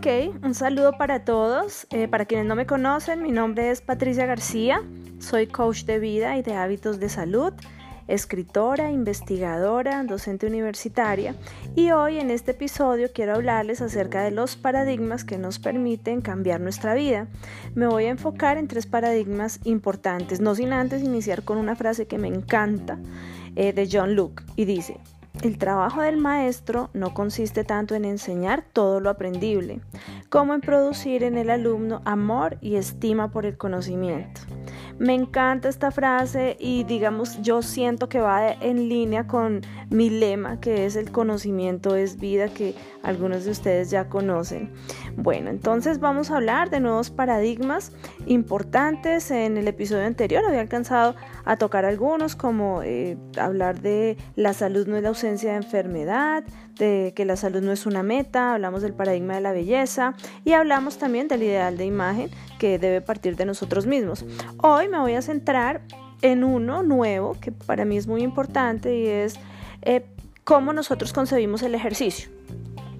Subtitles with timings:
[0.00, 0.06] Ok,
[0.42, 1.86] un saludo para todos.
[1.90, 4.82] Eh, para quienes no me conocen, mi nombre es Patricia García.
[5.18, 7.52] Soy coach de vida y de hábitos de salud,
[8.08, 11.34] escritora, investigadora, docente universitaria
[11.76, 16.62] y hoy en este episodio quiero hablarles acerca de los paradigmas que nos permiten cambiar
[16.62, 17.28] nuestra vida.
[17.74, 22.06] Me voy a enfocar en tres paradigmas importantes, no sin antes iniciar con una frase
[22.06, 22.98] que me encanta
[23.54, 24.98] eh, de John Luke y dice,
[25.42, 29.80] el trabajo del maestro no consiste tanto en enseñar todo lo aprendible,
[30.28, 34.42] como en producir en el alumno amor y estima por el conocimiento.
[35.00, 40.60] Me encanta esta frase y digamos yo siento que va en línea con mi lema
[40.60, 44.70] que es el conocimiento es vida que algunos de ustedes ya conocen.
[45.16, 47.92] Bueno, entonces vamos a hablar de nuevos paradigmas
[48.26, 49.30] importantes.
[49.30, 51.14] En el episodio anterior había alcanzado
[51.46, 56.44] a tocar algunos como eh, hablar de la salud no es la ausencia de enfermedad,
[56.80, 60.14] de que la salud no es una meta, hablamos del paradigma de la belleza
[60.44, 64.24] y hablamos también del ideal de imagen que debe partir de nosotros mismos.
[64.56, 65.82] Hoy me voy a centrar
[66.22, 69.38] en uno nuevo que para mí es muy importante y es
[69.82, 70.04] eh,
[70.42, 72.30] cómo nosotros concebimos el ejercicio.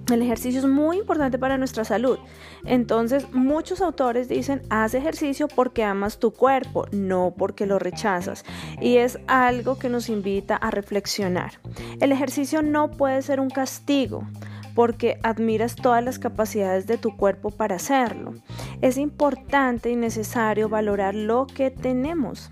[0.09, 2.17] El ejercicio es muy importante para nuestra salud.
[2.65, 8.43] Entonces, muchos autores dicen, haz ejercicio porque amas tu cuerpo, no porque lo rechazas.
[8.81, 11.59] Y es algo que nos invita a reflexionar.
[11.99, 14.27] El ejercicio no puede ser un castigo
[14.75, 18.33] porque admiras todas las capacidades de tu cuerpo para hacerlo.
[18.81, 22.51] Es importante y necesario valorar lo que tenemos.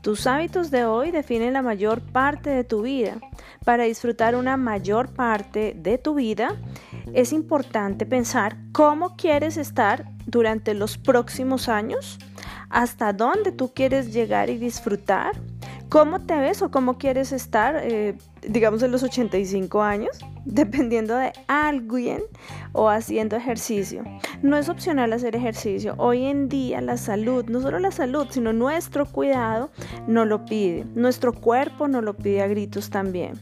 [0.00, 3.18] Tus hábitos de hoy definen la mayor parte de tu vida.
[3.66, 6.56] Para disfrutar una mayor parte de tu vida,
[7.14, 12.18] es importante pensar cómo quieres estar durante los próximos años,
[12.68, 15.32] hasta dónde tú quieres llegar y disfrutar,
[15.88, 21.32] cómo te ves o cómo quieres estar, eh, digamos, en los 85 años, dependiendo de
[21.48, 22.22] alguien
[22.72, 24.04] o haciendo ejercicio.
[24.42, 25.94] No es opcional hacer ejercicio.
[25.98, 29.70] Hoy en día la salud, no solo la salud, sino nuestro cuidado
[30.06, 30.84] no lo pide.
[30.94, 33.32] Nuestro cuerpo no lo pide a gritos también.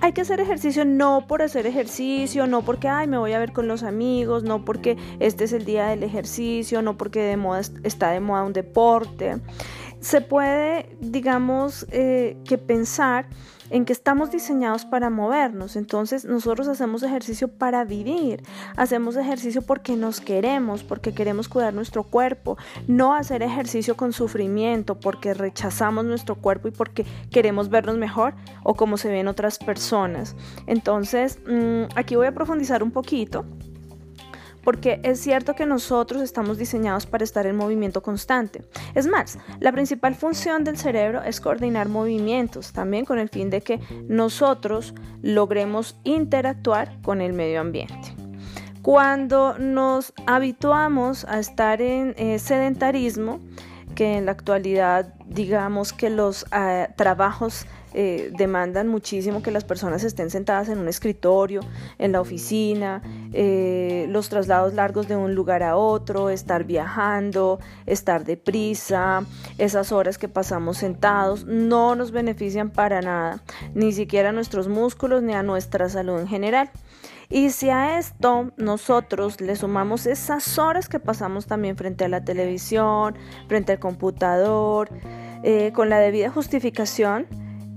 [0.00, 3.52] Hay que hacer ejercicio no por hacer ejercicio, no porque, ay, me voy a ver
[3.52, 7.60] con los amigos, no porque este es el día del ejercicio, no porque de moda,
[7.82, 9.40] está de moda un deporte.
[10.00, 13.26] Se puede, digamos, eh, que pensar
[13.70, 15.76] en que estamos diseñados para movernos.
[15.76, 18.42] Entonces nosotros hacemos ejercicio para vivir,
[18.76, 24.98] hacemos ejercicio porque nos queremos, porque queremos cuidar nuestro cuerpo, no hacer ejercicio con sufrimiento,
[24.98, 30.36] porque rechazamos nuestro cuerpo y porque queremos vernos mejor o como se ven otras personas.
[30.66, 33.44] Entonces mm, aquí voy a profundizar un poquito
[34.68, 38.66] porque es cierto que nosotros estamos diseñados para estar en movimiento constante.
[38.94, 43.62] Es más, la principal función del cerebro es coordinar movimientos, también con el fin de
[43.62, 44.92] que nosotros
[45.22, 48.14] logremos interactuar con el medio ambiente.
[48.82, 53.40] Cuando nos habituamos a estar en eh, sedentarismo,
[53.94, 60.04] que en la actualidad digamos que los ah, trabajos eh, demandan muchísimo que las personas
[60.04, 61.60] estén sentadas en un escritorio,
[61.98, 63.02] en la oficina,
[63.32, 69.24] eh, los traslados largos de un lugar a otro, estar viajando, estar deprisa,
[69.56, 73.42] esas horas que pasamos sentados, no nos benefician para nada,
[73.74, 76.70] ni siquiera a nuestros músculos ni a nuestra salud en general.
[77.30, 82.24] Y si a esto nosotros le sumamos esas horas que pasamos también frente a la
[82.24, 83.16] televisión,
[83.48, 84.88] frente al computador,
[85.42, 87.26] eh, con la debida justificación,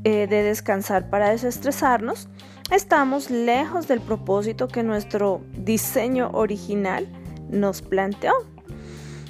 [0.03, 2.29] eh, de descansar para desestresarnos,
[2.71, 7.07] estamos lejos del propósito que nuestro diseño original
[7.49, 8.33] nos planteó.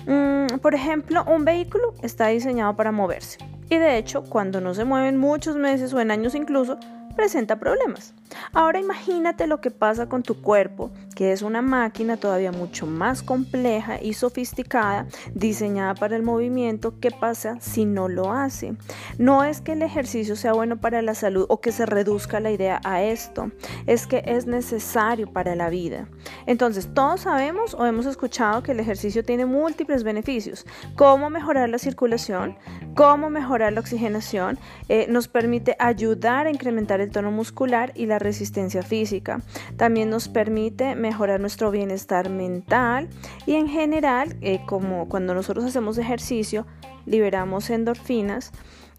[0.08, 3.40] Mm, por ejemplo, un vehículo está diseñado para moverse
[3.70, 6.78] y de hecho cuando no se mueven muchos meses o en años incluso,
[7.16, 8.14] presenta problemas.
[8.54, 13.22] Ahora imagínate lo que pasa con tu cuerpo, que es una máquina todavía mucho más
[13.22, 17.00] compleja y sofisticada, diseñada para el movimiento.
[17.00, 18.76] ¿Qué pasa si no lo hace?
[19.18, 22.52] No es que el ejercicio sea bueno para la salud o que se reduzca la
[22.52, 23.52] idea a esto,
[23.88, 26.08] es que es necesario para la vida.
[26.46, 30.66] Entonces, todos sabemos o hemos escuchado que el ejercicio tiene múltiples beneficios.
[30.96, 32.58] Cómo mejorar la circulación,
[32.96, 34.60] cómo mejorar la oxigenación,
[34.90, 39.42] eh, nos permite ayudar a incrementar el tono muscular y la resistencia física.
[39.78, 43.10] También nos permite mejorar nuestro bienestar mental
[43.46, 46.66] y en general, eh, como cuando nosotros hacemos ejercicio,
[47.06, 48.52] liberamos endorfinas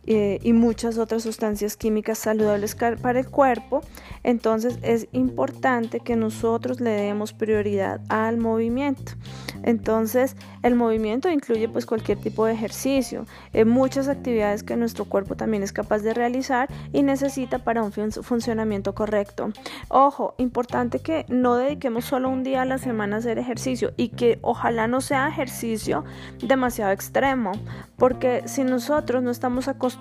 [0.05, 3.83] eh, y muchas otras sustancias químicas saludables para el cuerpo.
[4.25, 9.13] Entonces es importante que nosotros le demos prioridad al movimiento.
[9.63, 15.37] Entonces el movimiento incluye pues cualquier tipo de ejercicio, eh, muchas actividades que nuestro cuerpo
[15.37, 19.53] también es capaz de realizar y necesita para un funcionamiento correcto.
[19.89, 24.09] Ojo, importante que no dediquemos solo un día a la semana a hacer ejercicio y
[24.09, 26.05] que ojalá no sea ejercicio
[26.43, 27.53] demasiado extremo,
[27.97, 29.92] porque si nosotros no estamos acostumbrados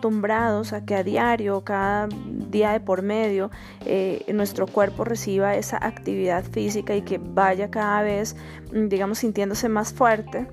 [0.74, 3.50] a que a diario, cada día de por medio,
[3.86, 8.36] eh, nuestro cuerpo reciba esa actividad física y que vaya cada vez,
[8.74, 10.48] mm, digamos, sintiéndose más fuerte,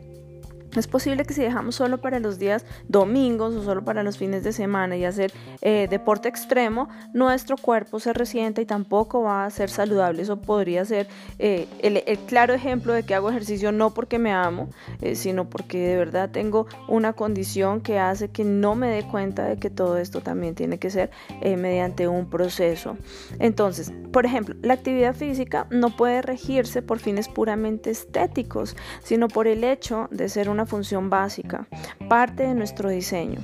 [0.77, 4.43] es posible que si dejamos solo para los días domingos o solo para los fines
[4.45, 5.33] de semana y hacer
[5.63, 10.23] eh, deporte extremo, nuestro cuerpo se resienta y tampoco va a ser saludable.
[10.23, 14.69] Eso podría ser eh, el, claro ejemplo de que hago ejercicio no porque me amo,
[15.01, 19.45] eh, sino porque de verdad tengo una condición que hace que no me dé cuenta
[19.45, 21.11] de que todo esto también tiene que ser
[21.43, 22.97] mediante un proceso.
[23.39, 29.47] Entonces, por ejemplo, la actividad física no puede regirse por fines puramente estéticos, sino por
[29.47, 31.67] el hecho de ser una función básica,
[32.09, 33.41] parte de nuestro diseño.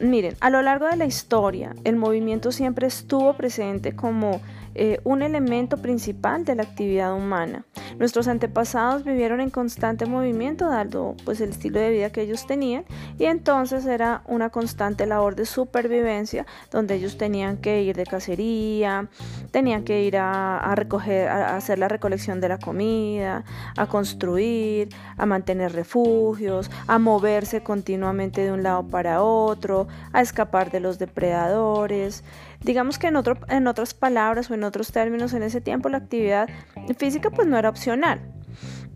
[0.00, 4.40] Miren, a lo largo de la historia, el movimiento siempre estuvo presente como
[4.74, 7.64] eh, un elemento principal de la actividad humana.
[7.98, 12.84] Nuestros antepasados vivieron en constante movimiento, dado pues el estilo de vida que ellos tenían,
[13.18, 19.08] y entonces era una constante labor de supervivencia, donde ellos tenían que ir de cacería,
[19.50, 23.44] tenían que ir a, recoger, a hacer la recolección de la comida,
[23.76, 30.70] a construir, a mantener refugios, a moverse continuamente de un lado para otro, a escapar
[30.70, 32.24] de los depredadores.
[32.60, 35.98] Digamos que en, otro, en otras palabras o en otros términos, en ese tiempo la
[35.98, 36.48] actividad
[36.96, 38.20] física pues no era opcional.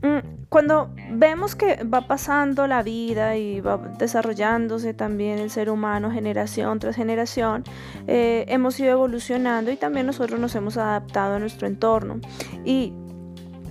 [0.03, 6.11] Mm, cuando vemos que va pasando la vida y va desarrollándose también el ser humano
[6.11, 7.62] generación tras generación,
[8.09, 12.20] eh, hemos ido evolucionando y también nosotros nos hemos adaptado a nuestro entorno.
[12.64, 12.93] Y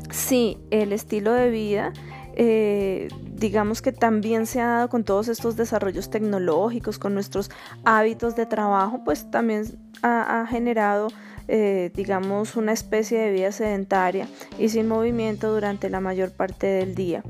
[0.09, 1.91] sí, el estilo de vida
[2.35, 3.09] eh,
[3.41, 7.49] digamos que también se ha dado con todos estos desarrollos tecnológicos, con nuestros
[7.83, 9.65] hábitos de trabajo, pues también
[10.03, 11.07] ha, generado,
[11.47, 14.27] eh, digamos, una especie de vida sedentaria
[14.59, 17.23] y sin movimiento durante la mayor parte del día.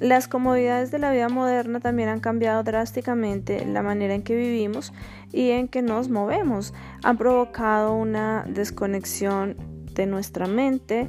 [0.00, 4.92] Las comodidades de la vida moderna también han cambiado drásticamente la manera en que vivimos
[5.32, 6.74] y en que nos movemos.
[7.04, 9.56] Han provocado una desconexión
[9.94, 11.08] de nuestra mente,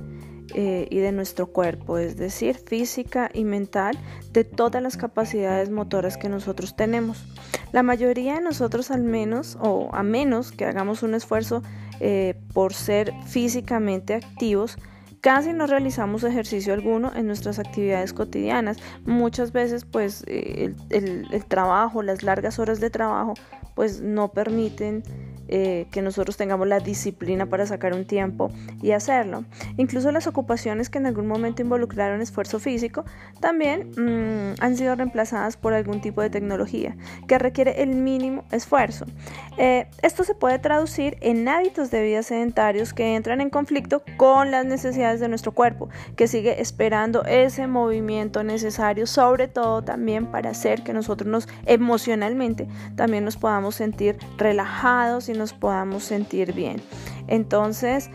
[0.53, 3.97] eh, y de nuestro cuerpo, es decir, física y mental,
[4.31, 7.25] de todas las capacidades motoras que nosotros tenemos.
[7.71, 11.63] La mayoría de nosotros al menos, o a menos que hagamos un esfuerzo
[11.99, 14.77] eh, por ser físicamente activos,
[15.23, 18.77] casi no realizamos ejercicio alguno en nuestras actividades cotidianas.
[19.05, 23.33] Muchas veces pues eh, el, trabajo, las largas horas de trabajo
[23.73, 25.01] pues no permiten
[25.47, 28.51] eh, que nosotros tengamos la disciplina para sacar un tiempo
[28.81, 29.45] y hacerlo.
[29.77, 33.05] Incluso las ocupaciones que en algún momento involucraron esfuerzo físico
[33.39, 36.95] también mm, han sido reemplazadas por algún tipo de tecnología
[37.27, 39.05] que requiere el mínimo esfuerzo.
[39.57, 44.51] Eh, esto se puede traducir en hábitos de vida sedentarios que entran en conflicto con
[44.51, 50.51] las necesidades de nuestro cuerpo, que sigue esperando ese movimiento necesario, sobre todo también para
[50.51, 56.77] hacer que nosotros nos emocionalmente también nos podamos sentir relajados y nos podamos sentir bien.
[57.27, 58.09] Entonces,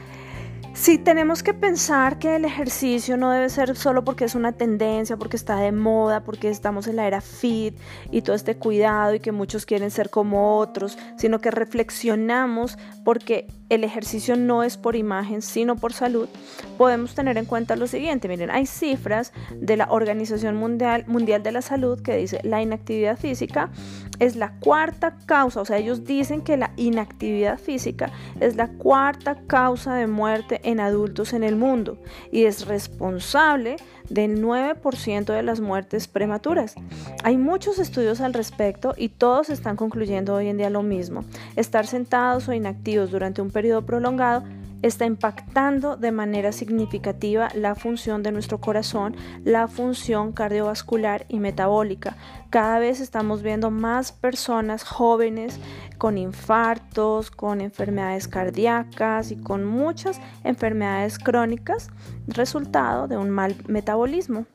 [0.78, 5.16] si tenemos que pensar que el ejercicio no debe ser solo porque es una tendencia,
[5.16, 7.76] porque está de moda, porque estamos en la era fit
[8.12, 13.48] y todo este cuidado y que muchos quieren ser como otros, sino que reflexionamos porque
[13.70, 16.28] el ejercicio no es por imagen, sino por salud,
[16.78, 18.28] podemos tener en cuenta lo siguiente.
[18.28, 23.18] Miren, hay cifras de la Organización Mundial, Mundial de la Salud que dice la inactividad
[23.18, 23.70] física
[24.20, 29.36] es la cuarta causa, o sea, ellos dicen que la inactividad física es la cuarta
[29.46, 31.96] causa de muerte en adultos en el mundo
[32.30, 33.76] y es responsable
[34.10, 36.74] del 9% de las muertes prematuras.
[37.24, 41.24] Hay muchos estudios al respecto y todos están concluyendo hoy en día lo mismo.
[41.56, 44.44] Estar sentados o inactivos durante un periodo prolongado
[44.82, 52.16] está impactando de manera significativa la función de nuestro corazón, la función cardiovascular y metabólica.
[52.50, 55.58] Cada vez estamos viendo más personas jóvenes
[55.98, 61.90] con infartos, con enfermedades cardíacas y con muchas enfermedades crónicas,
[62.26, 64.46] resultado de un mal metabolismo.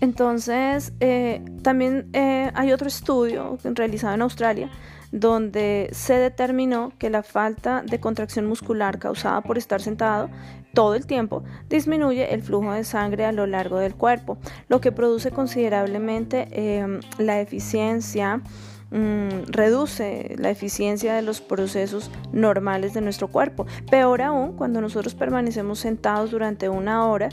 [0.00, 4.70] Entonces, eh, también eh, hay otro estudio realizado en Australia
[5.12, 10.28] donde se determinó que la falta de contracción muscular causada por estar sentado
[10.74, 14.38] todo el tiempo disminuye el flujo de sangre a lo largo del cuerpo,
[14.68, 18.42] lo que produce considerablemente em, la eficiencia
[18.90, 23.66] mm, reduce la eficiencia de los procesos normales de nuestro cuerpo.
[23.90, 27.30] Peor aún, cuando nosotros permanecemos sentados durante una hora,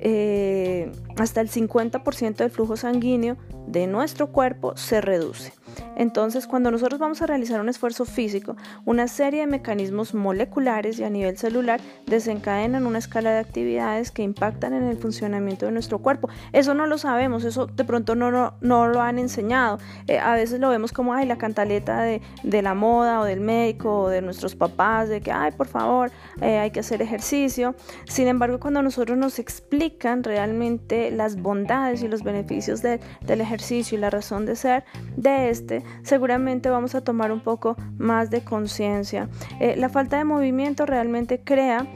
[0.00, 5.52] eh, hasta el 50% del flujo sanguíneo de nuestro cuerpo se reduce.
[5.96, 11.04] Entonces, cuando nosotros vamos a realizar un esfuerzo físico, una serie de mecanismos moleculares y
[11.04, 15.98] a nivel celular desencadenan una escala de actividades que impactan en el funcionamiento de nuestro
[15.98, 16.28] cuerpo.
[16.52, 19.78] Eso no lo sabemos, eso de pronto no, no, lo han enseñado.
[20.06, 24.02] Eh, a veces lo vemos como, ay, la cantaleta de, la moda o del médico
[24.02, 26.10] o de nuestros papás, de que, ay, por favor,
[26.40, 27.74] eh, hay que hacer ejercicio.
[28.06, 34.00] Sin embargo, cuando nosotros nos explican realmente las bondades y los beneficios del ejercicio y
[34.00, 34.84] la razón de ser
[35.16, 39.28] de este, seguramente vamos a tomar un poco más de conciencia.
[39.60, 41.86] Eh, la falta de movimiento realmente crea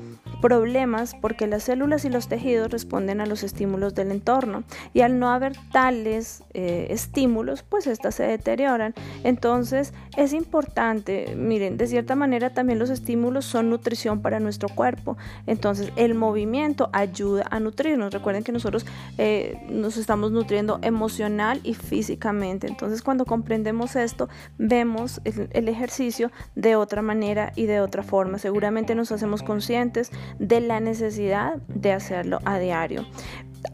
[0.42, 5.18] problemas porque las células y los tejidos responden a los estímulos del entorno y al
[5.18, 8.92] no haber tales eh, estímulos pues estas se deterioran.
[9.24, 15.16] Entonces es importante miren de cierta manera también los estímulos son nutrición para nuestro cuerpo.
[15.46, 18.12] Entonces el movimiento ayuda a nutrirnos.
[18.12, 18.84] Recuerden que nosotros
[19.18, 22.66] eh, nos estamos nutriendo emocional y físicamente.
[22.66, 28.38] Entonces cuando comprendemos esto vemos el ejercicio de otra manera y de otra forma.
[28.38, 33.06] Seguramente nos hacemos conscientes de la necesidad de hacerlo a diario.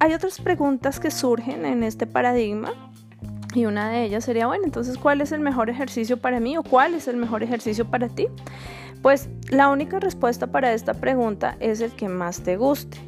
[0.00, 2.73] Hay otras preguntas que surgen en este paradigma
[3.55, 6.62] y una de ellas sería, bueno, entonces, ¿cuál es el mejor ejercicio para mí o
[6.62, 8.29] cuál es el mejor ejercicio para ti?
[9.03, 12.99] Pues la única respuesta para esta pregunta es el que más te guste.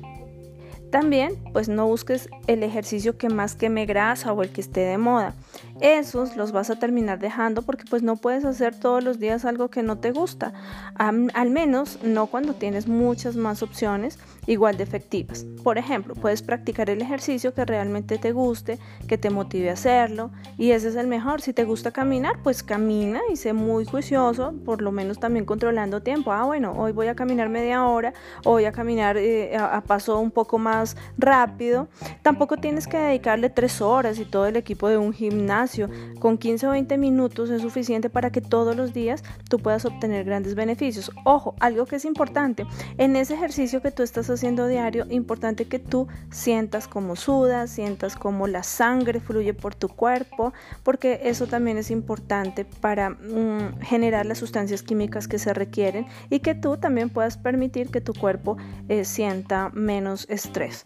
[0.90, 4.98] También, pues no busques el ejercicio que más queme grasa o el que esté de
[4.98, 5.34] moda.
[5.80, 9.68] Esos los vas a terminar dejando porque pues no puedes hacer todos los días algo
[9.68, 10.52] que no te gusta.
[10.96, 15.46] al menos no cuando tienes muchas más opciones igual de efectivas.
[15.64, 20.30] Por ejemplo, puedes practicar el ejercicio que realmente te guste, que te motive a hacerlo
[20.58, 21.40] y ese es el mejor.
[21.40, 26.02] Si te gusta caminar, pues camina y sé muy juicioso, por lo menos también controlando
[26.02, 26.32] tiempo.
[26.32, 28.12] Ah, bueno, hoy voy a caminar media hora,
[28.44, 31.88] voy a caminar eh, a paso un poco más rápido.
[32.22, 35.69] Tampoco tienes que dedicarle tres horas y todo el equipo de un gimnasio.
[36.18, 40.24] Con 15 o 20 minutos es suficiente para que todos los días tú puedas obtener
[40.24, 41.10] grandes beneficios.
[41.24, 42.66] Ojo, algo que es importante,
[42.98, 48.16] en ese ejercicio que tú estás haciendo diario, importante que tú sientas como sudas, sientas
[48.16, 54.26] como la sangre fluye por tu cuerpo, porque eso también es importante para mm, generar
[54.26, 58.56] las sustancias químicas que se requieren y que tú también puedas permitir que tu cuerpo
[58.88, 60.84] eh, sienta menos estrés.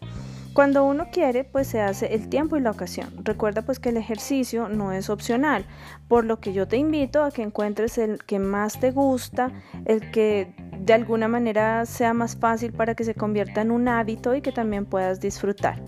[0.55, 3.09] Cuando uno quiere, pues se hace el tiempo y la ocasión.
[3.25, 5.65] Recuerda pues que el ejercicio no es opcional,
[6.07, 9.51] por lo que yo te invito a que encuentres el que más te gusta,
[9.83, 14.33] el que de alguna manera sea más fácil para que se convierta en un hábito
[14.33, 15.81] y que también puedas disfrutar.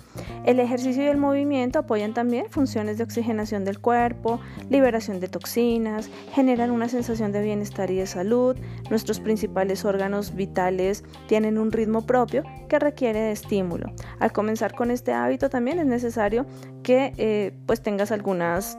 [0.43, 6.09] El ejercicio y el movimiento apoyan también funciones de oxigenación del cuerpo, liberación de toxinas,
[6.33, 8.57] generan una sensación de bienestar y de salud.
[8.89, 13.91] Nuestros principales órganos vitales tienen un ritmo propio que requiere de estímulo.
[14.19, 16.45] Al comenzar con este hábito también es necesario
[16.83, 18.77] que eh, pues tengas algunas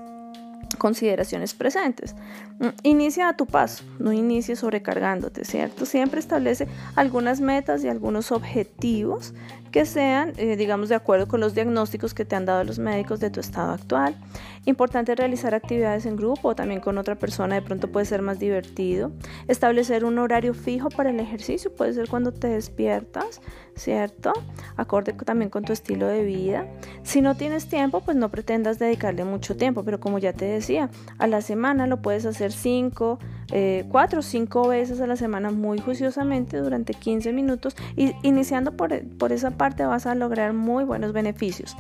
[0.77, 2.15] consideraciones presentes.
[2.59, 5.87] Mm, inicia a tu paso, no inicies sobrecargándote, ¿cierto?
[5.87, 9.33] Siempre establece algunas metas y algunos objetivos
[9.71, 13.21] que sean, eh, digamos, de acuerdo con los diagnósticos que te han dado los médicos
[13.21, 14.15] de tu estado actual.
[14.69, 18.39] Importante realizar actividades en grupo o también con otra persona, de pronto puede ser más
[18.39, 19.13] divertido.
[19.47, 23.41] Establecer un horario fijo para el ejercicio, puede ser cuando te despiertas,
[23.77, 24.31] ¿cierto?
[24.77, 26.67] Acorde también con tu estilo de vida.
[27.03, 30.91] Si no tienes tiempo, pues no pretendas dedicarle mucho tiempo, pero como ya te decía,
[31.17, 33.19] a la semana lo puedes hacer 5,
[33.89, 39.03] 4 o 5 veces a la semana muy juiciosamente durante 15 minutos y iniciando por,
[39.17, 41.75] por esa parte vas a lograr muy buenos beneficios.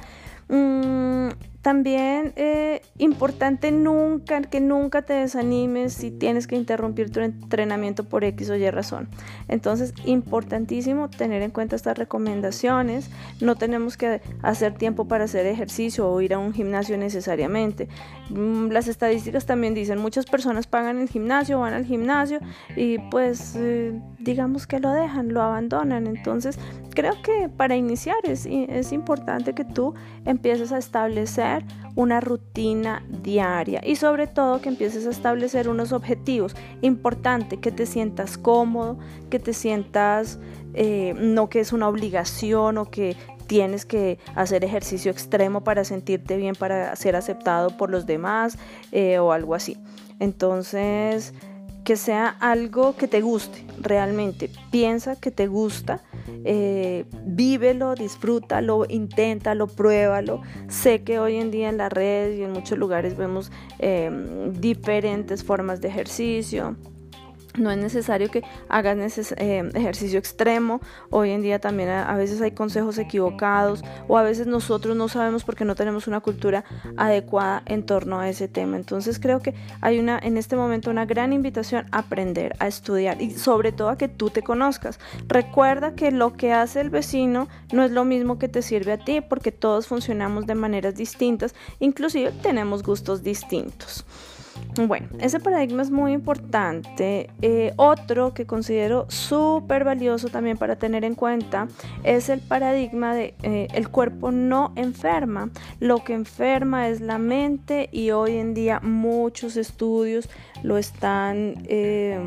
[0.48, 1.28] Mm,
[1.68, 8.24] también eh, importante nunca, que nunca te desanimes si tienes que interrumpir tu entrenamiento por
[8.24, 9.06] X o Y razón.
[9.48, 13.10] Entonces, importantísimo tener en cuenta estas recomendaciones.
[13.42, 17.86] No tenemos que hacer tiempo para hacer ejercicio o ir a un gimnasio necesariamente.
[18.30, 22.40] Mm, las estadísticas también dicen, muchas personas pagan el gimnasio, van al gimnasio
[22.76, 26.06] y pues eh, digamos que lo dejan, lo abandonan.
[26.06, 26.58] Entonces,
[26.94, 29.94] creo que para iniciar es, es importante que tú
[30.24, 31.57] empieces a establecer
[31.94, 36.54] una rutina diaria y sobre todo que empieces a establecer unos objetivos.
[36.82, 38.98] Importante que te sientas cómodo,
[39.30, 40.38] que te sientas
[40.74, 43.16] eh, no que es una obligación o que
[43.48, 48.58] tienes que hacer ejercicio extremo para sentirte bien, para ser aceptado por los demás
[48.92, 49.76] eh, o algo así.
[50.20, 51.34] Entonces,
[51.88, 54.50] que sea algo que te guste realmente.
[54.70, 56.02] Piensa que te gusta,
[56.44, 60.42] eh, vívelo, disfrútalo, inténtalo, pruébalo.
[60.68, 64.10] Sé que hoy en día en las redes y en muchos lugares vemos eh,
[64.52, 66.76] diferentes formas de ejercicio
[67.58, 70.80] no es necesario que hagas eh, ejercicio extremo.
[71.10, 75.44] Hoy en día también a, veces hay consejos equivocados o a veces nosotros no sabemos
[75.44, 76.64] porque no tenemos una cultura
[76.96, 78.76] adecuada en torno a ese tema.
[78.76, 83.20] Entonces creo que hay una en este momento una gran invitación a aprender, a estudiar
[83.20, 84.98] y sobre todo a que tú te conozcas.
[85.26, 88.98] Recuerda que lo que hace el vecino no es lo mismo que te sirve a
[88.98, 94.04] ti porque todos funcionamos de maneras distintas, inclusive tenemos gustos distintos.
[94.86, 97.30] Bueno, ese paradigma es muy importante.
[97.42, 101.68] Eh, otro que considero súper valioso también para tener en cuenta
[102.04, 105.50] es el paradigma de eh, el cuerpo no enferma.
[105.80, 110.28] Lo que enferma es la mente y hoy en día muchos estudios
[110.62, 111.54] lo están...
[111.66, 112.18] Eh,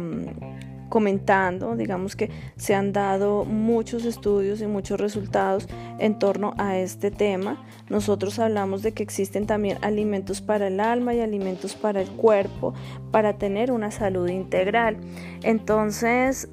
[0.91, 5.67] comentando, digamos que se han dado muchos estudios y muchos resultados
[5.97, 7.65] en torno a este tema.
[7.89, 12.75] Nosotros hablamos de que existen también alimentos para el alma y alimentos para el cuerpo
[13.09, 14.97] para tener una salud integral.
[15.41, 16.49] Entonces,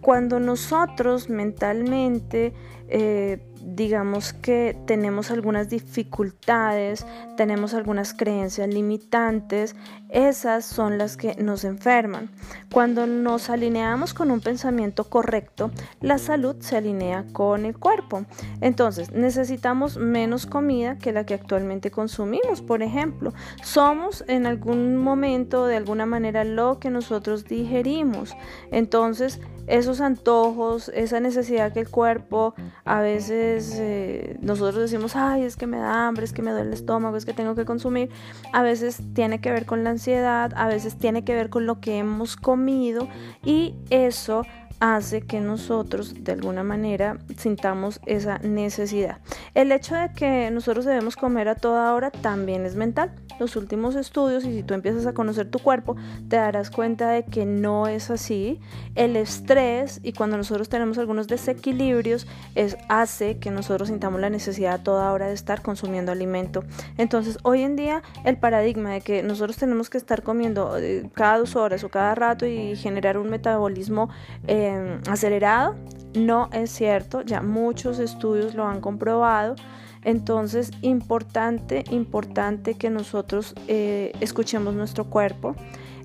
[0.00, 2.54] cuando nosotros mentalmente
[2.88, 7.06] eh, digamos que tenemos algunas dificultades,
[7.36, 9.76] tenemos algunas creencias limitantes,
[10.12, 12.30] esas son las que nos enferman.
[12.70, 18.26] Cuando nos alineamos con un pensamiento correcto, la salud se alinea con el cuerpo.
[18.60, 23.32] Entonces, necesitamos menos comida que la que actualmente consumimos, por ejemplo.
[23.62, 28.36] Somos en algún momento, de alguna manera, lo que nosotros digerimos.
[28.70, 32.54] Entonces, esos antojos, esa necesidad que el cuerpo
[32.84, 36.68] a veces eh, nosotros decimos, ay, es que me da hambre, es que me duele
[36.68, 38.10] el estómago, es que tengo que consumir,
[38.52, 41.98] a veces tiene que ver con la a veces tiene que ver con lo que
[41.98, 43.08] hemos comido
[43.44, 44.44] y eso
[44.82, 49.18] hace que nosotros de alguna manera sintamos esa necesidad.
[49.54, 53.94] El hecho de que nosotros debemos comer a toda hora también es mental los últimos
[53.94, 55.96] estudios y si tú empiezas a conocer tu cuerpo,
[56.28, 58.60] te darás cuenta de que no es así.
[58.94, 64.74] El estrés y cuando nosotros tenemos algunos desequilibrios es, hace que nosotros sintamos la necesidad
[64.74, 66.64] a toda hora de estar consumiendo alimento.
[66.98, 71.38] Entonces, hoy en día el paradigma de que nosotros tenemos que estar comiendo eh, cada
[71.38, 74.08] dos horas o cada rato y generar un metabolismo
[74.46, 74.71] eh,
[75.08, 75.74] acelerado
[76.14, 79.56] no es cierto, ya muchos estudios lo han comprobado.
[80.04, 85.54] Entonces, importante, importante que nosotros eh, escuchemos nuestro cuerpo.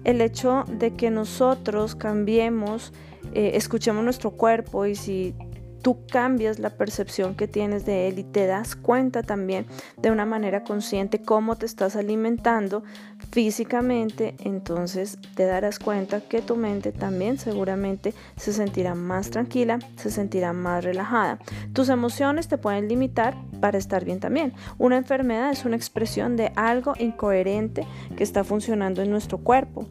[0.04, 2.94] El hecho de que nosotros cambiemos,
[3.34, 5.34] eh, escuchemos nuestro cuerpo y si
[5.82, 9.66] tú cambias la percepción que tienes de él y te das cuenta también
[9.98, 12.84] de una manera consciente cómo te estás alimentando
[13.32, 20.12] físicamente, entonces te darás cuenta que tu mente también seguramente se sentirá más tranquila, se
[20.12, 21.40] sentirá más relajada.
[21.74, 24.54] Tus emociones te pueden limitar para estar bien también.
[24.78, 27.86] Una enfermedad es una expresión de algo incoherente
[28.16, 29.88] que está funcionando en nuestro cuerpo.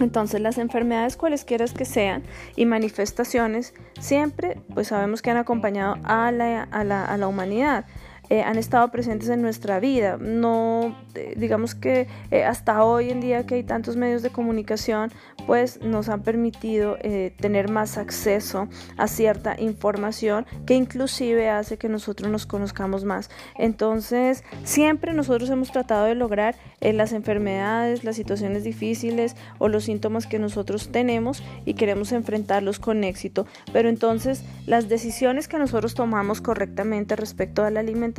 [0.00, 2.22] Entonces las enfermedades cualesquiera que sean
[2.54, 7.86] y manifestaciones siempre pues sabemos que han acompañado a la, a la, a la humanidad.
[8.28, 10.16] Eh, han estado presentes en nuestra vida.
[10.20, 15.12] No, eh, digamos que eh, hasta hoy en día que hay tantos medios de comunicación,
[15.46, 16.98] pues nos han permitido
[17.38, 23.30] tener más acceso a cierta información que inclusive hace que nosotros nos conozcamos más.
[23.56, 30.26] Entonces, siempre nosotros hemos tratado de lograr las enfermedades, las situaciones difíciles o los síntomas
[30.26, 33.46] que nosotros tenemos y queremos enfrentarlos con éxito.
[33.72, 38.15] Pero entonces, las decisiones que nosotros tomamos correctamente respecto a la alimentación,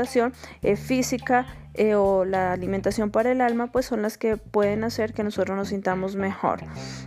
[0.62, 5.14] eh, física eh, o la alimentación para el alma, pues son las que pueden hacer
[5.14, 6.64] que nosotros nos sintamos mejor.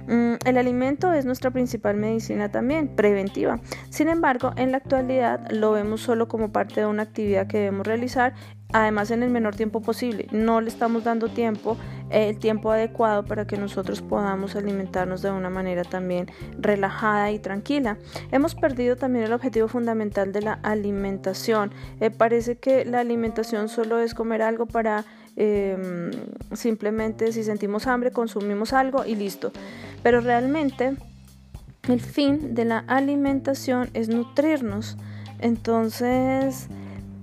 [0.07, 3.61] Mm, el alimento es nuestra principal medicina también, preventiva.
[3.90, 7.87] Sin embargo, en la actualidad lo vemos solo como parte de una actividad que debemos
[7.87, 8.35] realizar
[8.73, 10.27] además en el menor tiempo posible.
[10.33, 11.77] No le estamos dando tiempo,
[12.11, 17.99] el tiempo adecuado para que nosotros podamos alimentarnos de una manera también relajada y tranquila.
[18.33, 21.73] Hemos perdido también el objetivo fundamental de la alimentación.
[22.01, 25.05] Eh, parece que la alimentación solo es comer algo para
[25.37, 26.11] em,
[26.53, 29.53] simplemente si sentimos hambre consumimos algo y listo.
[30.03, 30.97] Pero realmente
[31.89, 34.97] el fin de la alimentación es nutrirnos.
[35.39, 36.69] Entonces,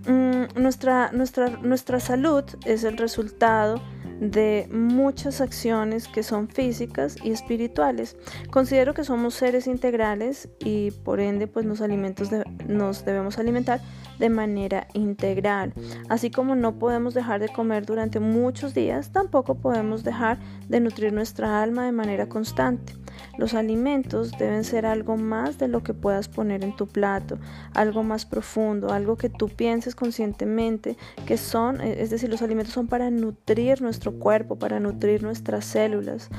[0.07, 3.81] Mm, nuestra, nuestra, nuestra salud es el resultado
[4.21, 8.15] de muchas acciones que son físicas y espirituales.
[8.49, 12.29] Considero que somos seres integrales y por ende pues alimentos
[12.67, 13.81] nos debemos alimentar
[14.19, 15.73] de manera integral.
[16.09, 21.13] Así como no podemos dejar de comer durante muchos días, tampoco podemos dejar de nutrir
[21.13, 22.93] nuestra alma de manera constante.
[23.37, 27.37] Los alimentos deben ser algo más de lo que puedas poner en tu plato,
[27.73, 32.73] algo más profundo, algo que tú pienses conscientemente que son, eh, es decir, los alimentos
[32.73, 36.29] son para nutrir nuestro cuerpo, para nutrir nuestras células.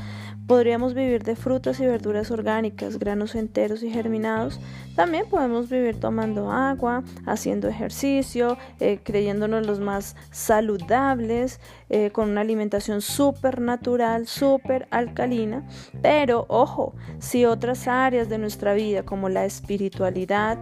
[0.48, 4.58] Podríamos vivir de frutas y verduras orgánicas, granos enteros y germinados.
[4.96, 12.40] También podemos vivir tomando agua, haciendo ejercicio, eh, creyéndonos los más saludables, eh, con una
[12.40, 15.68] alimentación súper natural, súper alcalina.
[16.00, 20.56] Pero ojo, si otras áreas de nuestra vida, como la espiritualidad,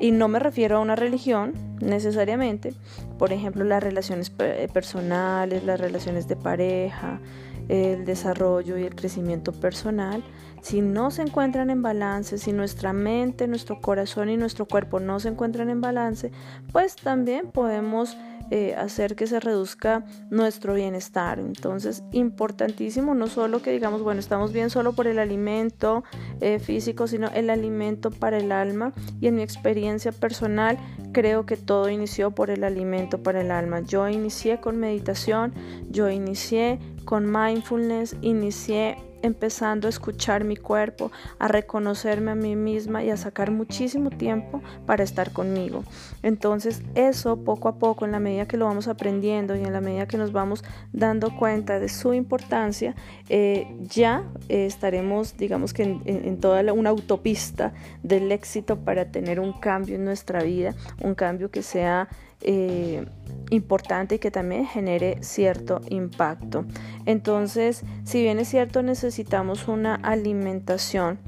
[0.00, 2.74] y no me refiero a una religión necesariamente,
[3.18, 7.20] por ejemplo las relaciones personales, las relaciones de pareja,
[7.68, 10.22] el desarrollo y el crecimiento personal,
[10.62, 15.20] si no se encuentran en balance, si nuestra mente, nuestro corazón y nuestro cuerpo no
[15.20, 16.32] se encuentran en balance,
[16.72, 18.16] pues también podemos
[18.50, 21.38] eh, hacer que se reduzca nuestro bienestar.
[21.38, 26.04] Entonces, importantísimo, no solo que digamos, bueno, estamos bien solo por el alimento
[26.40, 28.92] eh, físico, sino el alimento para el alma.
[29.20, 30.78] Y en mi experiencia personal,
[31.12, 33.80] creo que todo inició por el alimento para el alma.
[33.80, 35.54] Yo inicié con meditación,
[35.90, 43.02] yo inicié con mindfulness, inicié empezando a escuchar mi cuerpo, a reconocerme a mí misma
[43.02, 45.82] y a sacar muchísimo tiempo para estar conmigo.
[46.22, 49.80] Entonces eso poco a poco, en la medida que lo vamos aprendiendo y en la
[49.80, 52.94] medida que nos vamos dando cuenta de su importancia,
[53.28, 59.52] eh, ya eh, estaremos, digamos que en, toda una autopista del éxito para tener un
[59.52, 62.08] cambio en nuestra vida, un cambio que sea
[62.44, 63.06] eh,
[63.50, 66.66] importante y que también genere cierto impacto.
[67.06, 71.18] Entonces, si bien es cierto, necesitamos una alimentación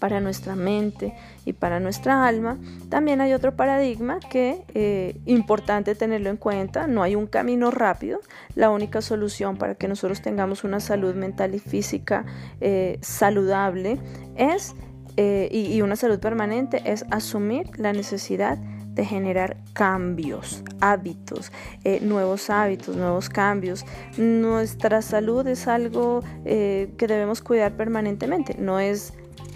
[0.00, 2.58] para nuestra mente y para nuestra alma,
[2.88, 6.86] también hay otro paradigma que es eh, importante tenerlo en cuenta.
[6.86, 8.20] No hay un camino rápido.
[8.56, 12.24] La única solución para que nosotros tengamos una salud mental y física
[12.60, 13.98] eh, saludable
[14.36, 14.74] es
[15.18, 21.52] y una salud permanente es asumir la necesidad de generar cambios, hábitos,
[21.84, 23.84] eh, nuevos hábitos, nuevos cambios.
[24.16, 28.56] Nuestra salud es algo eh, que debemos cuidar permanentemente.
[28.58, 29.12] No es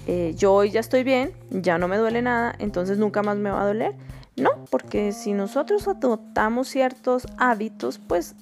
[0.07, 3.51] eh, yo hoy ya estoy bien, ya no me duele nada, entonces nunca más me
[3.51, 3.95] va a doler.
[4.37, 8.35] No, porque si nosotros adoptamos ciertos hábitos, pues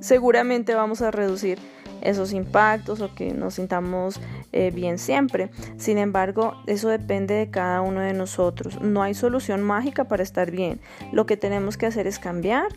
[0.00, 1.58] seguramente vamos a reducir
[2.02, 4.20] esos impactos o que nos sintamos
[4.52, 5.50] eh, bien siempre.
[5.76, 8.80] Sin embargo, eso depende de cada uno de nosotros.
[8.80, 10.80] No hay solución mágica para estar bien.
[11.12, 12.68] Lo que tenemos que hacer es cambiar,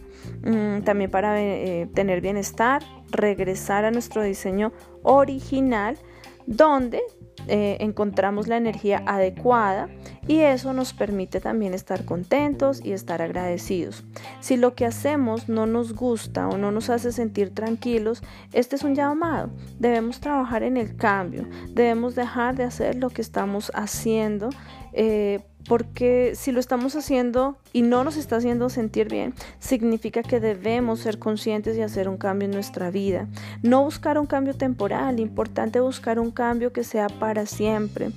[0.44, 4.72] mm, también para eh, tener bienestar, regresar a nuestro diseño
[5.04, 5.98] original,
[6.48, 7.02] donde
[7.48, 9.90] eh, encontramos la energía adecuada
[10.28, 14.04] y eso nos permite también estar contentos y estar agradecidos.
[14.40, 18.84] Si lo que hacemos no nos gusta o no nos hace sentir tranquilos, este es
[18.84, 19.50] un llamado.
[19.80, 24.50] Debemos trabajar en el cambio, debemos dejar de hacer lo que estamos haciendo.
[24.94, 30.40] Eh, porque si lo estamos haciendo y no nos está haciendo sentir bien, significa que
[30.40, 33.28] debemos ser conscientes y hacer un cambio en nuestra vida.
[33.64, 38.12] No buscar un cambio temporal, importante buscar un cambio que sea para siempre.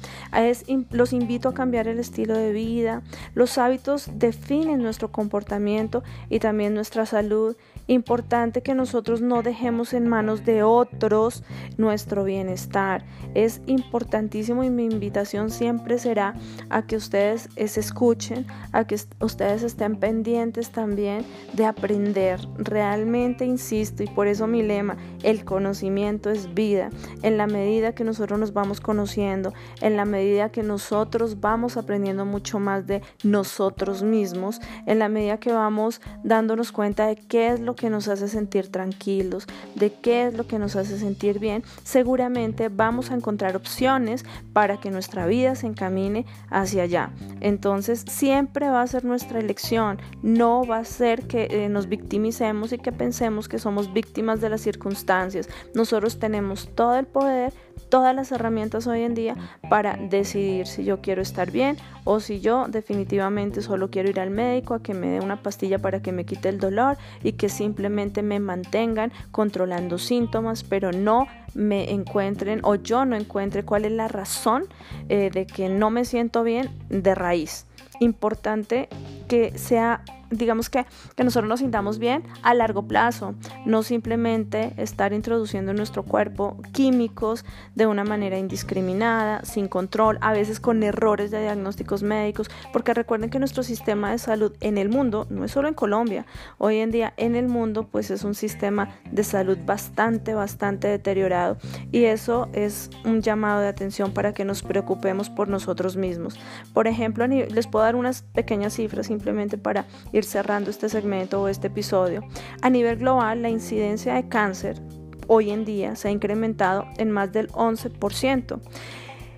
[0.90, 3.02] Los invito a cambiar el estilo de vida.
[3.34, 7.56] Los hábitos definen nuestro comportamiento y también nuestra salud.
[7.86, 11.42] Importante que nosotros no dejemos en manos de otros
[11.78, 13.04] nuestro bienestar.
[13.34, 16.34] Es importantísimo y mi invitación siempre será
[16.68, 22.40] a que ustedes escuchen, a que ustedes estén pendientes también de aprender.
[22.56, 26.90] Realmente insisto, y por eso mi lema, el conocimiento es vida.
[27.22, 32.24] En la medida que nosotros nos vamos conociendo, en la medida que nosotros vamos aprendiendo
[32.24, 37.60] mucho más de nosotros mismos, en la medida que vamos dándonos cuenta de qué es
[37.60, 41.62] lo que nos hace sentir tranquilos, de qué es lo que nos hace sentir bien,
[41.82, 47.10] seguramente vamos a encontrar opciones para que nuestra vida se encamine hacia allá.
[47.40, 52.72] Entonces siempre va a ser nuestra elección, no va a ser que eh, nos victimicemos
[52.72, 55.48] y que pensemos que somos víctimas de las circunstancias.
[55.74, 59.36] Nosotros tenemos todo el poder, todas las herramientas hoy en día
[59.68, 64.30] para decidir si yo quiero estar bien o si yo definitivamente solo quiero ir al
[64.30, 67.48] médico a que me dé una pastilla para que me quite el dolor y que
[67.48, 73.92] simplemente me mantengan controlando síntomas, pero no me encuentren o yo no encuentre cuál es
[73.92, 74.64] la razón
[75.08, 77.66] eh, de que no me siento bien de raíz.
[78.00, 78.88] importante
[79.28, 80.84] que sea digamos que,
[81.16, 86.56] que nosotros nos sintamos bien a largo plazo, no simplemente estar introduciendo en nuestro cuerpo
[86.72, 92.94] químicos de una manera indiscriminada, sin control, a veces con errores de diagnósticos médicos, porque
[92.94, 96.26] recuerden que nuestro sistema de salud en el mundo, no es solo en Colombia,
[96.58, 101.56] hoy en día en el mundo pues es un sistema de salud bastante, bastante deteriorado
[101.90, 106.38] y eso es un llamado de atención para que nos preocupemos por nosotros mismos.
[106.74, 111.48] Por ejemplo, les puedo dar unas pequeñas cifras simplemente para ir cerrando este segmento o
[111.48, 112.22] este episodio.
[112.62, 114.80] A nivel global, la incidencia de cáncer
[115.26, 118.60] hoy en día se ha incrementado en más del 11%.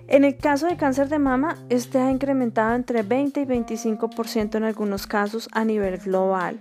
[0.07, 4.63] En el caso de cáncer de mama, este ha incrementado entre 20 y 25% en
[4.63, 6.59] algunos casos a nivel global.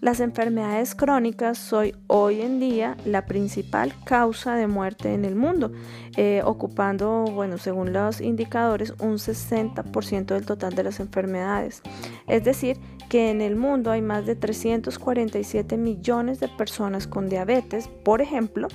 [0.00, 5.72] Las enfermedades crónicas son hoy en día la principal causa de muerte en el mundo,
[6.16, 11.82] eh, ocupando, bueno, según los indicadores, un 60% del total de las enfermedades.
[12.28, 17.88] Es decir, que en el mundo hay más de 347 millones de personas con diabetes,
[17.88, 18.68] por ejemplo,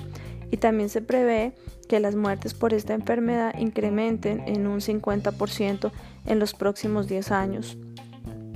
[0.50, 1.54] y también se prevé
[1.88, 5.90] que las muertes por esta enfermedad incrementen en un 50%
[6.26, 7.78] en los próximos 10 años.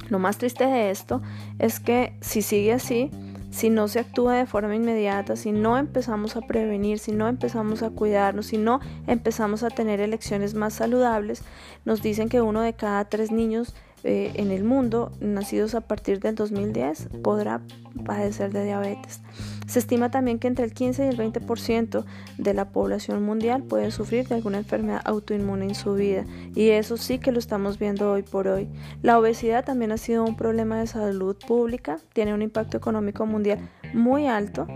[0.09, 1.21] Lo más triste de esto
[1.59, 3.11] es que si sigue así,
[3.51, 7.83] si no se actúa de forma inmediata, si no empezamos a prevenir, si no empezamos
[7.83, 11.43] a cuidarnos, si no empezamos a tener elecciones más saludables,
[11.85, 16.21] nos dicen que uno de cada tres niños eh, en el mundo nacidos a partir
[16.21, 17.61] del 2010 podrá
[18.05, 19.21] padecer de diabetes.
[19.67, 22.05] Se estima también que entre el 15 y el 20%
[22.39, 26.97] de la población mundial puede sufrir de alguna enfermedad autoinmune en su vida y eso
[26.97, 28.69] sí que lo estamos viendo hoy por hoy.
[29.03, 33.69] La obesidad también ha sido un problema de salud pública, tiene un impacto económico mundial
[33.93, 34.67] muy alto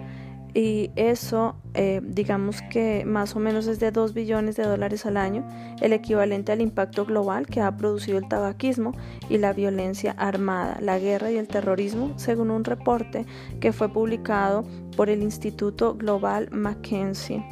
[0.55, 5.17] y eso eh, digamos que más o menos es de 2 billones de dólares al
[5.17, 5.47] año,
[5.81, 8.93] el equivalente al impacto global que ha producido el tabaquismo
[9.31, 13.25] y la violencia armada, la guerra y el terrorismo, según un reporte
[13.61, 14.65] que fue publicado
[14.97, 17.43] por el Instituto Global Mackenzie.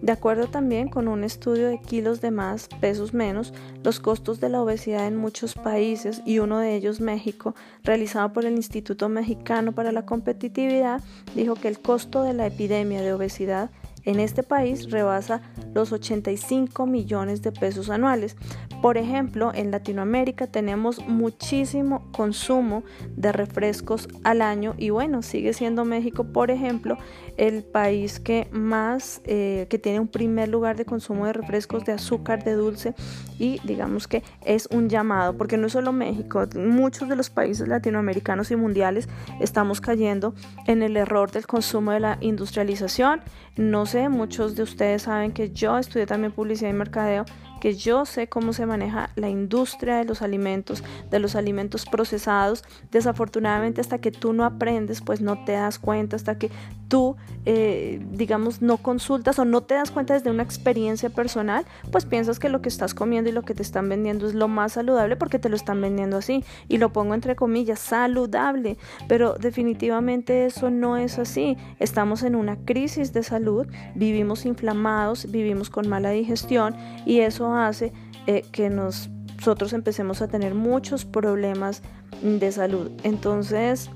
[0.00, 4.48] De acuerdo también con un estudio de kilos de más, pesos menos, los costos de
[4.48, 9.72] la obesidad en muchos países y uno de ellos México, realizado por el Instituto Mexicano
[9.72, 11.02] para la Competitividad,
[11.34, 13.70] dijo que el costo de la epidemia de obesidad
[14.08, 15.42] en este país rebasa
[15.74, 18.36] los 85 millones de pesos anuales.
[18.80, 22.84] Por ejemplo, en Latinoamérica tenemos muchísimo consumo
[23.16, 26.96] de refrescos al año y bueno, sigue siendo México, por ejemplo,
[27.36, 31.92] el país que más, eh, que tiene un primer lugar de consumo de refrescos de
[31.92, 32.94] azúcar, de dulce
[33.38, 37.68] y digamos que es un llamado, porque no es solo México, muchos de los países
[37.68, 39.08] latinoamericanos y mundiales
[39.40, 40.34] estamos cayendo
[40.66, 43.20] en el error del consumo de la industrialización.
[43.56, 47.24] No muchos de ustedes saben que yo estudié también publicidad y mercadeo
[47.58, 52.64] que yo sé cómo se maneja la industria de los alimentos, de los alimentos procesados.
[52.90, 56.50] Desafortunadamente hasta que tú no aprendes, pues no te das cuenta, hasta que
[56.88, 62.04] tú, eh, digamos, no consultas o no te das cuenta desde una experiencia personal, pues
[62.04, 64.72] piensas que lo que estás comiendo y lo que te están vendiendo es lo más
[64.72, 66.44] saludable porque te lo están vendiendo así.
[66.68, 68.76] Y lo pongo entre comillas, saludable.
[69.06, 71.56] Pero definitivamente eso no es así.
[71.78, 76.74] Estamos en una crisis de salud, vivimos inflamados, vivimos con mala digestión
[77.06, 77.92] y eso hace
[78.26, 81.82] eh, que nosotros empecemos a tener muchos problemas
[82.22, 82.90] de salud.
[83.04, 83.90] Entonces,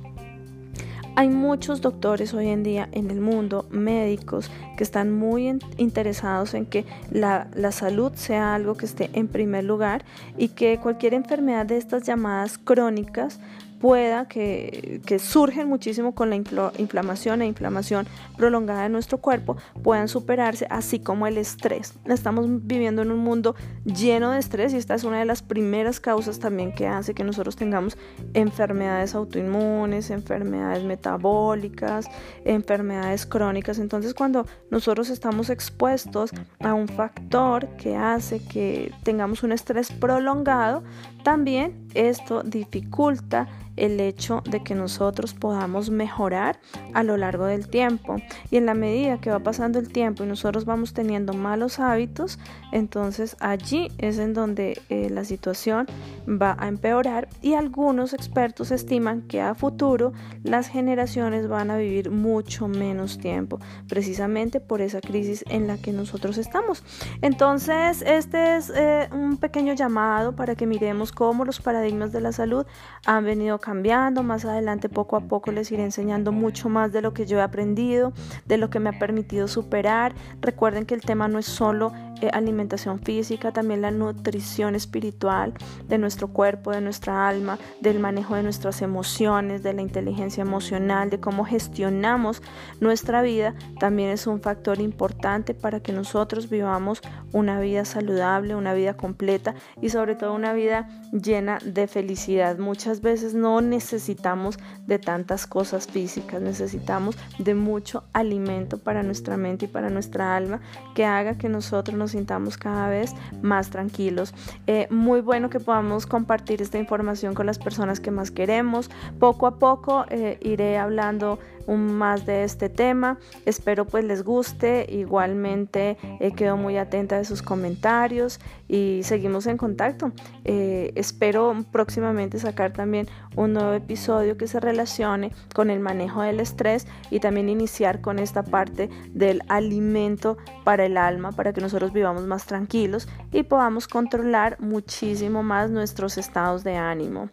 [1.15, 6.67] hay muchos doctores hoy en día en el mundo, médicos, que están muy interesados en
[6.67, 10.05] que la, la, salud sea algo que esté en primer lugar
[10.39, 13.41] y que cualquier enfermedad de estas llamadas crónicas
[13.83, 20.07] pueda, que, que surgen muchísimo con la inflamación e inflamación prolongada de nuestro cuerpo, puedan
[20.07, 21.95] superarse, así como el estrés.
[22.05, 25.99] Estamos viviendo en un mundo lleno de estrés y esta es una de las primeras
[25.99, 27.99] causas también que hace que nosotros tengamos
[28.35, 32.07] enfermedades autoinmunes, enfermedades metabólicas,
[32.45, 33.81] enfermedades crónicas.
[33.81, 40.85] Entonces cuando nosotros estamos expuestos a un factor que hace que tengamos un estrés prolongado,
[41.25, 46.59] también esto dificulta el hecho de que nosotros podamos mejorar
[46.93, 48.17] a lo largo del tiempo.
[48.51, 52.39] Y en la medida que va pasando el tiempo y nosotros vamos teniendo malos hábitos,
[52.71, 55.87] entonces allí es en donde eh, la situación
[56.29, 62.11] va a empeorar y algunos expertos estiman que a futuro las generaciones van a vivir
[62.11, 66.85] mucho menos tiempo, precisamente por esa crisis en la que nosotros estamos.
[67.23, 71.82] Entonces, este es eh, un pequeño llamado para que miremos cómo los paradigmas
[72.13, 72.65] de la salud
[73.07, 74.23] han venido cambiando.
[74.23, 77.43] Más adelante, poco a poco, les iré enseñando mucho más de lo que yo he
[77.43, 78.13] aprendido,
[78.47, 80.15] de lo que me ha permitido superar.
[80.41, 81.93] Recuerden que el tema no es solo
[82.29, 85.53] alimentación física, también la nutrición espiritual
[85.89, 91.11] de nuestro cuerpo, de nuestra alma, del manejo de nuestras emociones, de la inteligencia emocional,
[91.11, 92.43] de cómo gestionamos
[92.81, 97.01] nuestra vida, también es un factor importante para que nosotros vivamos
[97.33, 102.59] una vida saludable, una vida completa y sobre todo una vida llena de felicidad.
[102.59, 109.67] Muchas veces no necesitamos de tantas cosas físicas, necesitamos de mucho alimento para nuestra mente
[109.67, 110.61] y para nuestra alma
[110.95, 114.35] que haga que nosotros nos sintamos cada vez más tranquilos.
[114.67, 118.91] Eh, muy bueno que podamos compartir esta información con las personas que más queremos.
[119.19, 123.19] Poco a poco eh, iré hablando más de este tema.
[123.47, 124.87] Espero pues les guste.
[124.89, 130.13] Igualmente eh, quedo muy atenta de sus comentarios y seguimos en contacto.
[130.45, 136.41] Eh, espero próximamente sacar también un nuevo episodio que se relacione con el manejo del
[136.41, 141.93] estrés y también iniciar con esta parte del alimento para el alma para que nosotros
[141.93, 147.29] vivamos más tranquilos y podamos controlar muchísimo más nuestros estados de ánimo.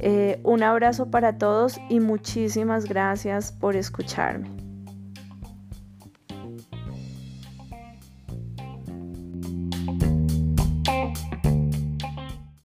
[0.00, 4.63] Eh, un abrazo para todos y muchísimas gracias por escucharme.